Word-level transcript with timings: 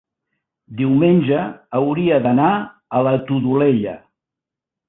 Diumenge 0.79 1.43
hauria 1.81 2.19
d'anar 2.25 2.49
a 3.01 3.05
la 3.09 3.15
Todolella. 3.29 3.95